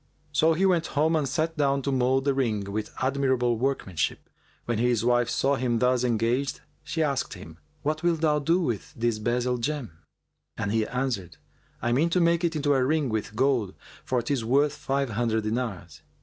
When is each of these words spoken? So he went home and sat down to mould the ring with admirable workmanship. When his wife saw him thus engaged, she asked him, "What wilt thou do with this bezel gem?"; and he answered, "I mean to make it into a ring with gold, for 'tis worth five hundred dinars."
So 0.31 0.53
he 0.53 0.65
went 0.65 0.87
home 0.97 1.15
and 1.15 1.29
sat 1.29 1.57
down 1.57 1.83
to 1.83 1.91
mould 1.91 2.25
the 2.25 2.33
ring 2.33 2.63
with 2.71 2.89
admirable 3.03 3.59
workmanship. 3.59 4.31
When 4.65 4.79
his 4.79 5.05
wife 5.05 5.29
saw 5.29 5.57
him 5.57 5.77
thus 5.77 6.03
engaged, 6.03 6.61
she 6.83 7.03
asked 7.03 7.35
him, 7.35 7.59
"What 7.83 8.01
wilt 8.01 8.21
thou 8.21 8.39
do 8.39 8.59
with 8.61 8.95
this 8.95 9.19
bezel 9.19 9.59
gem?"; 9.59 9.91
and 10.57 10.71
he 10.71 10.87
answered, 10.87 11.37
"I 11.83 11.91
mean 11.91 12.09
to 12.09 12.19
make 12.19 12.43
it 12.43 12.55
into 12.55 12.73
a 12.73 12.83
ring 12.83 13.09
with 13.09 13.35
gold, 13.35 13.75
for 14.03 14.23
'tis 14.23 14.43
worth 14.43 14.73
five 14.75 15.11
hundred 15.11 15.43
dinars." 15.43 16.01